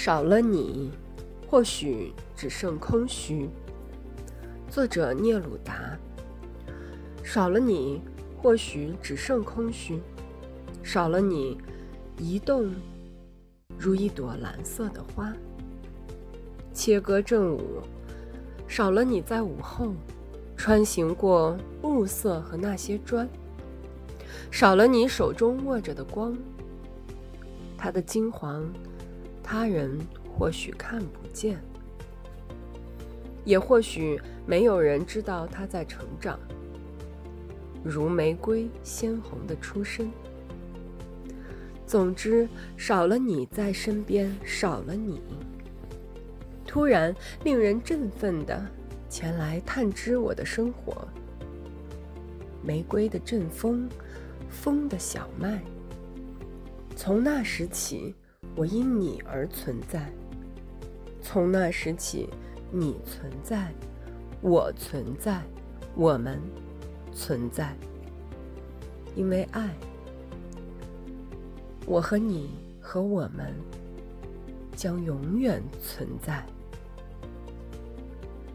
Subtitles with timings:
[0.00, 0.92] 少了你，
[1.48, 3.50] 或许只剩空虚。
[4.70, 5.98] 作者聂鲁达。
[7.24, 8.00] 少了你，
[8.36, 10.00] 或许只剩空虚。
[10.84, 11.58] 少了你，
[12.16, 12.72] 移动
[13.76, 15.34] 如一朵蓝色的花。
[16.72, 17.82] 切割正午，
[18.68, 19.92] 少了你在午后，
[20.56, 23.28] 穿行过暮色和那些砖。
[24.48, 26.38] 少了你手中握着的光，
[27.76, 28.64] 它的金黄。
[29.50, 29.98] 他人
[30.30, 31.58] 或许看不见，
[33.46, 36.38] 也或许没有人知道他在成长，
[37.82, 40.12] 如玫瑰鲜红的出生。
[41.86, 45.22] 总之，少了你在身边，少了你，
[46.66, 48.62] 突然令人振奋的
[49.08, 51.08] 前来探知我的生活。
[52.62, 53.88] 玫瑰的阵风，
[54.50, 55.58] 风的小麦。
[56.94, 58.14] 从那时起。
[58.58, 60.12] 我因你而存在。
[61.22, 62.28] 从那时起，
[62.72, 63.72] 你存在，
[64.40, 65.40] 我存在，
[65.94, 66.40] 我们
[67.14, 67.72] 存在。
[69.14, 69.72] 因为爱，
[71.86, 72.50] 我和你
[72.80, 73.54] 和我们
[74.74, 76.44] 将永远存在。